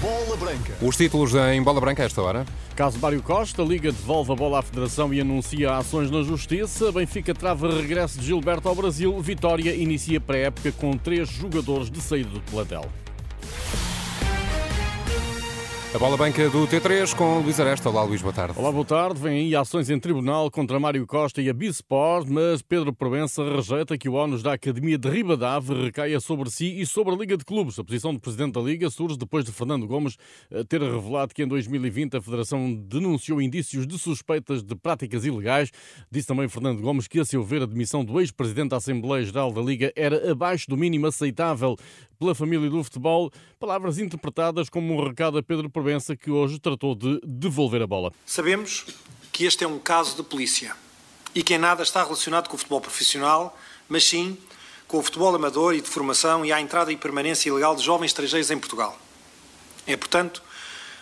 [0.00, 0.74] Bola Branca.
[0.80, 2.46] Os títulos em Bola Branca a esta hora.
[2.76, 6.92] Caso Mário Costa, Liga devolve a bola à Federação e anuncia ações na Justiça.
[6.92, 9.20] Benfica trava regresso de Gilberto ao Brasil.
[9.20, 12.84] Vitória inicia pré-época com três jogadores de saída do plantel.
[15.94, 17.88] A bola banca do T3 com Luís Aresta.
[17.88, 18.58] Olá, Luís, boa tarde.
[18.58, 19.18] Olá, boa tarde.
[19.18, 23.96] Vêm aí ações em tribunal contra Mário Costa e a Bisport, mas Pedro Provença rejeita
[23.96, 27.44] que o ónus da Academia de Ribadave recaia sobre si e sobre a Liga de
[27.44, 27.78] Clubes.
[27.78, 30.18] A posição do Presidente da Liga surge depois de Fernando Gomes
[30.50, 35.70] eh, ter revelado que em 2020 a Federação denunciou indícios de suspeitas de práticas ilegais.
[36.10, 39.50] Disse também Fernando Gomes que, a seu ver, a demissão do ex-presidente da Assembleia Geral
[39.50, 41.76] da Liga era abaixo do mínimo aceitável
[42.18, 43.30] pela família do futebol.
[43.58, 48.12] Palavras interpretadas como um recado a Pedro Provença, que hoje tratou de devolver a bola.
[48.26, 48.84] Sabemos
[49.32, 50.74] que este é um caso de polícia
[51.34, 53.56] e que em nada está relacionado com o futebol profissional,
[53.88, 54.36] mas sim
[54.88, 58.08] com o futebol amador e de formação e à entrada e permanência ilegal de jovens
[58.08, 58.98] estrangeiros em Portugal.
[59.86, 60.42] É, portanto,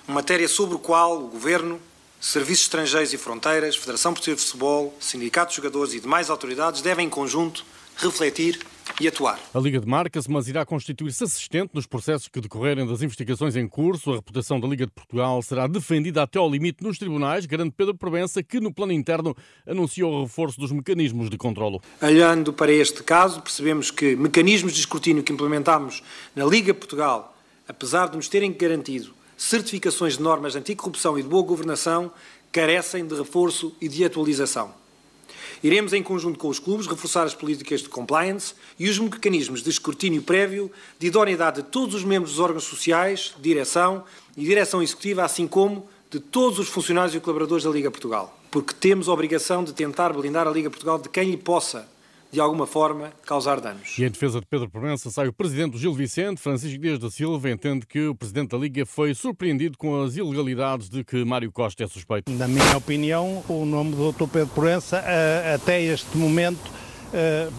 [0.07, 1.81] uma matéria sobre o qual o Governo,
[2.21, 7.07] Serviços Estrangeiros e Fronteiras, Federação Portuguesa de Futebol, Sindicatos de Jogadores e demais autoridades devem
[7.07, 7.65] em conjunto
[7.97, 8.59] refletir
[9.01, 9.39] e atuar.
[9.53, 14.13] A Liga demarca-se, mas irá constituir-se assistente nos processos que decorrerem das investigações em curso.
[14.13, 17.95] A reputação da Liga de Portugal será defendida até ao limite nos tribunais, garante Pedro
[17.95, 21.81] Provença, que no plano interno anunciou o reforço dos mecanismos de controlo.
[22.01, 26.03] Olhando para este caso, percebemos que mecanismos de escrutínio que implementámos
[26.35, 27.37] na Liga Portugal,
[27.69, 32.11] apesar de nos terem garantido certificações de normas de anticorrupção e de boa governação,
[32.51, 34.86] carecem de reforço e de atualização.
[35.63, 39.71] Iremos, em conjunto com os clubes, reforçar as políticas de compliance e os mecanismos de
[39.71, 44.05] escrutínio prévio de idoneidade de todos os membros dos órgãos sociais, direção
[44.37, 48.39] e direção executiva, assim como de todos os funcionários e colaboradores da Liga Portugal.
[48.51, 51.89] Porque temos a obrigação de tentar blindar a Liga Portugal de quem lhe possa
[52.31, 53.99] de alguma forma, causar danos.
[53.99, 57.11] E em defesa de Pedro Provença sai o presidente do Gil Vicente, Francisco Dias da
[57.11, 61.51] Silva, entende que o presidente da Liga foi surpreendido com as ilegalidades de que Mário
[61.53, 62.31] Costa é suspeito.
[62.33, 64.27] Na minha opinião, o nome do Dr.
[64.31, 65.03] Pedro Provença,
[65.55, 66.59] até este momento,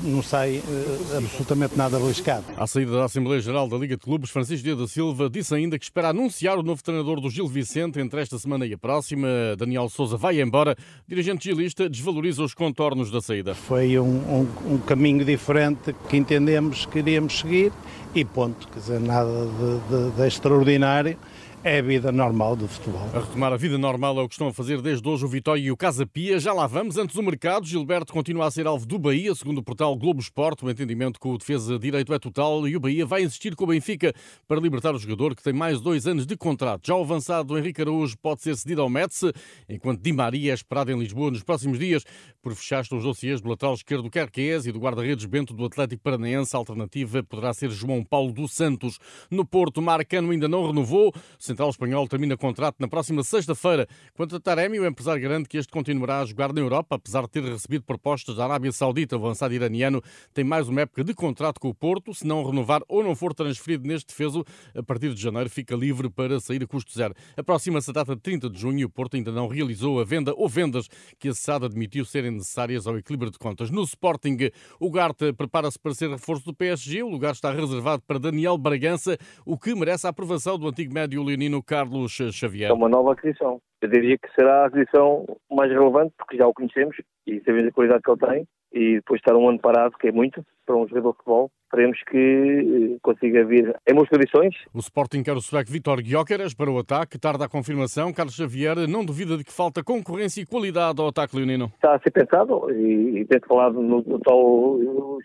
[0.04, 2.46] não sai uh, absolutamente nada arriscado.
[2.56, 5.78] À saída da Assembleia Geral da Liga de Clubes, Francisco Dias da Silva disse ainda
[5.78, 9.28] que espera anunciar o novo treinador do Gil Vicente entre esta semana e a próxima.
[9.58, 10.76] Daniel Souza vai embora.
[11.06, 13.56] O dirigente gilista desvaloriza os contornos da saída.
[13.56, 17.72] Foi um, um, um caminho diferente que entendemos que iríamos seguir
[18.14, 18.68] e ponto.
[18.68, 21.18] Quer dizer, nada de, de, de extraordinário
[21.64, 23.02] é a vida normal do futebol.
[23.14, 25.62] A retomar a vida normal é o que estão a fazer desde hoje o Vitória
[25.62, 26.40] e o Casa Pia.
[26.40, 26.98] Já lá vamos.
[26.98, 30.64] Antes do mercado, Gilberto continua a ser alvo do Bahia, segundo o portal Globo Esporte.
[30.64, 33.64] O entendimento com o defesa de direito é total e o Bahia vai insistir com
[33.64, 34.14] o Benfica
[34.48, 36.88] para libertar o jogador que tem mais dois anos de contrato.
[36.88, 39.24] Já o avançado Henrique Araújo pode ser cedido ao Metz,
[39.68, 42.04] enquanto Di Maria é esperado em Lisboa nos próximos dias.
[42.42, 46.04] Por fechar os dossiês do lateral esquerdo do Carqués e do guarda-redes Bento do Atlético
[46.04, 46.56] Paranaense.
[46.56, 49.00] A alternativa poderá ser João Paulo dos Santos.
[49.30, 51.14] No Porto, Marcano ainda não renovou.
[51.48, 53.88] Central espanhol termina contrato na próxima sexta-feira.
[54.14, 57.30] Quanto a Taremi, o empresário garante que este continuará a jogar na Europa, apesar de
[57.30, 59.16] ter recebido propostas da Arábia Saudita.
[59.16, 60.04] O avançado iraniano
[60.34, 62.14] tem mais uma época de contrato com o Porto.
[62.14, 64.44] Se não renovar ou não for transferido neste defeso,
[64.76, 67.14] a partir de janeiro fica livre para sair a custo zero.
[67.38, 70.34] Aproxima-se a data de 30 de junho e o Porto ainda não realizou a venda
[70.36, 73.72] ou vendas que a SAD admitiu serem necessárias ao equilíbrio de contas.
[73.72, 74.38] No Sporting,
[74.82, 77.04] o Garta prepara-se para ser reforço do PSG.
[77.04, 81.22] O lugar está reservado para Daniel Bragança, o que merece a aprovação do antigo médio
[81.38, 82.72] leonino Carlos Xavier?
[82.72, 83.62] É uma nova aquisição.
[83.80, 87.72] Eu diria que será a aquisição mais relevante, porque já o conhecemos e sabemos a
[87.72, 88.48] qualidade que ele tem.
[88.74, 91.52] E depois de estar um ano parado, que é muito, para um jogador de futebol,
[91.64, 94.56] esperemos que eh, consiga vir em boas condições.
[94.74, 98.12] O Sporting quer o sueco Vitor Gyökeres para o ataque, tarda a confirmação.
[98.12, 101.72] Carlos Xavier não duvida de que falta concorrência e qualidade ao ataque leonino.
[101.76, 104.78] Está a ser pensado e, e tem falado no, no tal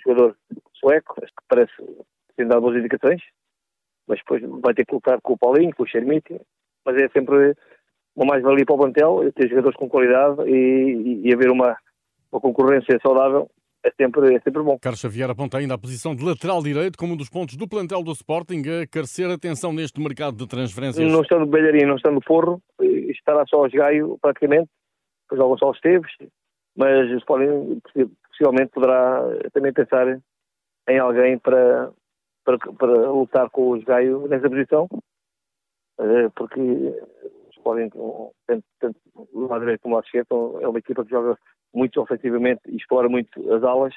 [0.04, 0.36] jogador
[0.74, 1.72] sueco, que parece
[2.36, 3.20] ter dado boas indicações,
[4.06, 6.40] mas depois vai ter que lutar com o Paulinho, com o Xermiti,
[6.84, 7.54] mas é sempre
[8.14, 11.76] uma mais-valia para o plantel ter jogadores com qualidade e, e, e haver uma,
[12.30, 13.48] uma concorrência saudável
[13.84, 14.78] é sempre, é sempre bom.
[14.78, 18.02] Carlos Xavier aponta ainda a posição de lateral direito como um dos pontos do plantel
[18.02, 21.10] do Sporting a carecer atenção neste mercado de transferências.
[21.10, 24.68] Não estando Belharinho, não estando Porro, estará só aos Gaio praticamente,
[25.24, 26.12] depois ao Gonçalo Esteves,
[26.76, 27.80] mas o Sporting
[28.28, 29.20] possivelmente poderá
[29.52, 30.20] também pensar
[30.88, 31.90] em alguém para,
[32.44, 34.88] para, para lutar com os Gaio nessa posição
[35.98, 36.60] eh, porque
[37.62, 37.88] podem,
[38.46, 41.38] tanto, tanto do direito como lado esquerdo, é uma equipa que joga
[41.72, 43.94] muito ofensivamente e explora muito as alas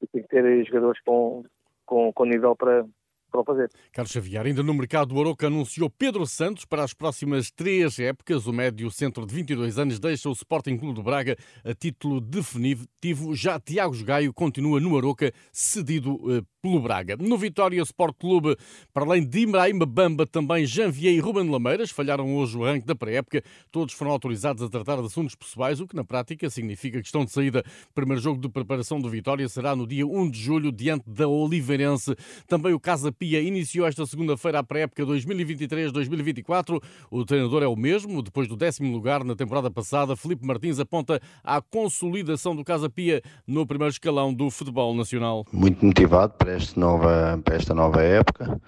[0.00, 1.44] e tem que ter jogadores com,
[1.86, 2.86] com, com nível para,
[3.30, 3.70] para o fazer.
[3.92, 8.46] Carlos Xavier, ainda no mercado, o Aroca anunciou Pedro Santos para as próximas três épocas.
[8.46, 13.34] O médio centro de 22 anos deixa o Sporting Clube de Braga a título definitivo.
[13.34, 17.16] Já Tiago Gaio continua no Aroca, cedido eh, pelo Braga.
[17.16, 18.56] No Vitória Sport Clube,
[18.92, 22.94] para além de Ibrahim Bamba, também Janvier e Ruben Lameiras falharam hoje o ranking da
[22.94, 23.42] pré-época.
[23.70, 27.24] Todos foram autorizados a tratar de assuntos pessoais, o que na prática significa que estão
[27.24, 27.62] de saída.
[27.90, 31.28] O primeiro jogo de preparação do Vitória será no dia 1 de julho, diante da
[31.28, 32.14] Oliveirense.
[32.46, 36.80] Também o Casa Pia iniciou esta segunda-feira a pré-época 2023-2024.
[37.10, 40.16] O treinador é o mesmo, depois do décimo lugar na temporada passada.
[40.16, 45.44] Felipe Martins aponta à consolidação do Casa Pia no primeiro escalão do futebol nacional.
[45.52, 48.60] Muito motivado para esta nova, para esta nova época,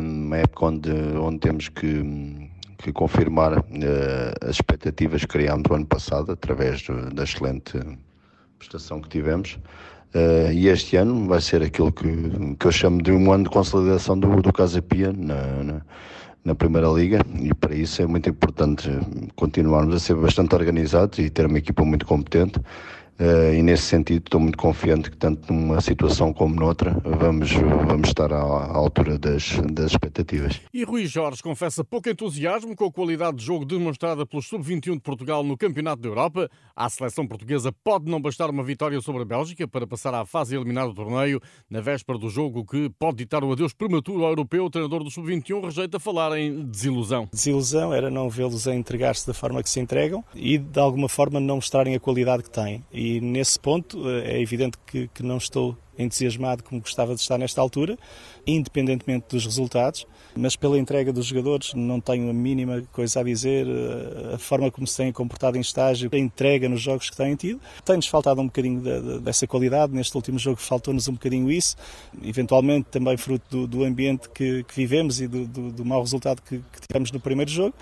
[0.00, 5.86] uma época onde, onde temos que, que confirmar eh, as expectativas que criámos no ano
[5.86, 7.78] passado, através da excelente
[8.58, 9.58] prestação que tivemos.
[10.14, 12.06] Uh, e este ano vai ser aquilo que,
[12.58, 15.82] que eu chamo de um ano de consolidação do, do Casa Pia na, na,
[16.44, 18.88] na, Primeira Liga e para isso é muito importante
[19.36, 22.58] continuarmos a ser bastante organizados e ter uma equipa muito competente
[23.18, 28.32] e nesse sentido estou muito confiante que tanto numa situação como noutra vamos, vamos estar
[28.32, 30.60] à, à altura das, das expectativas.
[30.72, 35.00] E Rui Jorge confessa pouco entusiasmo com a qualidade de jogo demonstrada pelo Sub-21 de
[35.00, 36.48] Portugal no Campeonato da Europa.
[36.76, 40.54] À seleção portuguesa pode não bastar uma vitória sobre a Bélgica para passar à fase
[40.54, 41.40] eliminar do torneio.
[41.68, 45.10] Na véspera do jogo que pode ditar o adeus prematuro ao europeu, o treinador do
[45.10, 47.28] Sub-21 rejeita falar em desilusão.
[47.32, 51.40] Desilusão era não vê-los a entregar-se da forma que se entregam e de alguma forma
[51.40, 52.84] não mostrarem a qualidade que têm.
[52.92, 57.20] E e nesse ponto eh, é evidente que, que não estou entusiasmado como gostava de
[57.20, 57.98] estar nesta altura,
[58.46, 60.06] independentemente dos resultados,
[60.36, 64.70] mas pela entrega dos jogadores não tenho a mínima coisa a dizer, eh, a forma
[64.70, 67.60] como se têm comportado em estágio, a entrega nos jogos que têm tido.
[67.84, 71.76] Tem-nos faltado um bocadinho de, de, dessa qualidade, neste último jogo faltou-nos um bocadinho isso,
[72.22, 76.40] eventualmente também fruto do, do ambiente que, que, vivemos e do, do, do mau resultado
[76.42, 77.74] que, que tivemos no primeiro jogo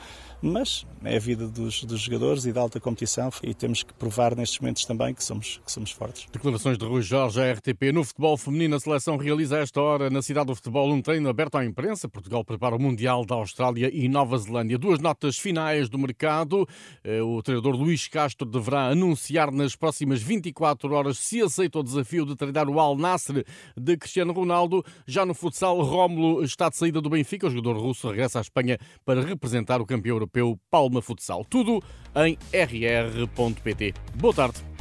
[0.42, 4.36] mas é a vida dos, dos, jogadores e da alta competição e temos que provar
[4.36, 6.26] nestes momentos também que somos, que somos fortes.
[6.32, 7.92] Declarações de Rui Jorge à RTP.
[7.92, 11.28] No futebol feminino, a seleção realiza a esta hora na cidade do futebol um treino
[11.28, 12.08] aberto à imprensa.
[12.08, 14.78] Portugal prepara o Mundial da Austrália e Nova Zelândia.
[14.78, 16.68] Duas notas finais do mercado.
[17.02, 22.24] Eh, o treinador Luís Castro deverá anunciar nas próximas 24 horas se aceita o desafio
[22.24, 23.44] de treinar o Al Nasser
[23.76, 24.84] de Cristiano Ronaldo.
[25.06, 27.46] Já no futsal, Rómulo está de saída do Benfica.
[27.46, 31.44] O jogador russo regressa à Espanha para representar o campeão europeu Palma Futsal.
[31.44, 31.82] Tudo
[32.14, 33.94] em rr.pt.
[34.14, 34.75] Boa tarde.